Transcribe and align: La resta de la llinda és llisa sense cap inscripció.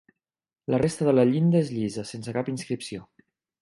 La 0.73 0.79
resta 0.83 1.07
de 1.09 1.13
la 1.17 1.27
llinda 1.33 1.61
és 1.67 1.71
llisa 1.77 2.09
sense 2.15 2.39
cap 2.41 2.53
inscripció. 2.59 3.09